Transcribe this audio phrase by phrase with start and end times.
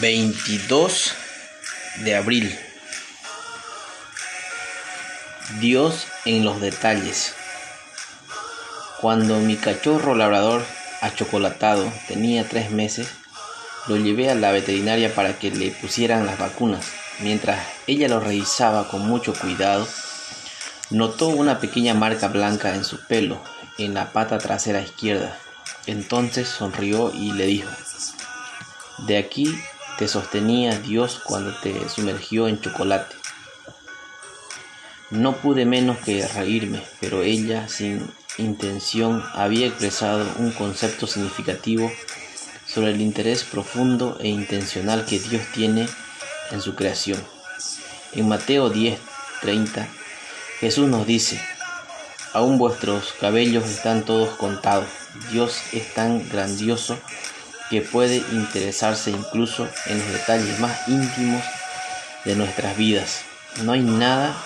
[0.00, 1.12] 22
[1.98, 2.58] de abril.
[5.60, 7.34] Dios en los detalles.
[9.02, 10.64] Cuando mi cachorro labrador
[11.02, 13.06] achocolatado tenía tres meses,
[13.86, 16.86] lo llevé a la veterinaria para que le pusieran las vacunas.
[17.18, 19.86] Mientras ella lo revisaba con mucho cuidado,
[20.88, 23.42] notó una pequeña marca blanca en su pelo,
[23.76, 25.38] en la pata trasera izquierda.
[25.84, 27.68] Entonces sonrió y le dijo,
[29.06, 29.52] de aquí
[29.98, 33.14] te sostenía Dios cuando te sumergió en chocolate.
[35.10, 41.92] No pude menos que reírme, pero ella, sin intención, había expresado un concepto significativo
[42.66, 45.86] sobre el interés profundo e intencional que Dios tiene
[46.50, 47.22] en su creación.
[48.12, 48.98] En Mateo 10,
[49.42, 49.88] 30,
[50.60, 51.40] Jesús nos dice,
[52.32, 54.88] aún vuestros cabellos están todos contados.
[55.30, 56.98] Dios es tan grandioso
[57.72, 61.42] que puede interesarse incluso en los detalles más íntimos
[62.26, 63.22] de nuestras vidas.
[63.62, 64.36] No hay nada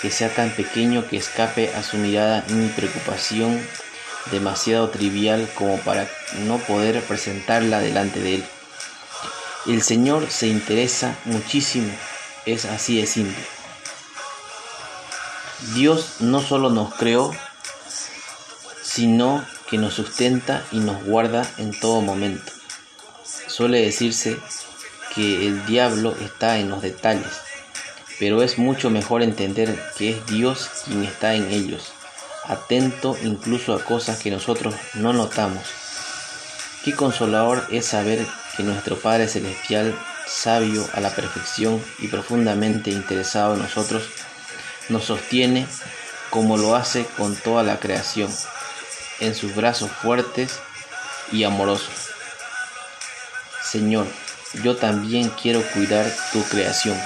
[0.00, 3.60] que sea tan pequeño que escape a su mirada ni preocupación
[4.30, 6.08] demasiado trivial como para
[6.46, 8.44] no poder presentarla delante de él.
[9.66, 11.92] El Señor se interesa muchísimo,
[12.44, 13.44] es así de simple.
[15.74, 17.32] Dios no solo nos creó,
[18.80, 22.52] sino que nos sustenta y nos guarda en todo momento.
[23.56, 24.36] Suele decirse
[25.14, 27.40] que el diablo está en los detalles,
[28.18, 31.94] pero es mucho mejor entender que es Dios quien está en ellos,
[32.44, 35.64] atento incluso a cosas que nosotros no notamos.
[36.84, 38.26] Qué consolador es saber
[38.58, 44.02] que nuestro Padre Celestial, sabio a la perfección y profundamente interesado en nosotros,
[44.90, 45.66] nos sostiene
[46.28, 48.30] como lo hace con toda la creación,
[49.20, 50.58] en sus brazos fuertes
[51.32, 52.05] y amorosos.
[53.70, 54.06] Señor,
[54.62, 56.96] yo también quiero cuidar tu creación.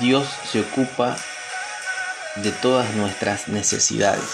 [0.00, 1.16] Dios se ocupa
[2.36, 4.24] de todas nuestras necesidades.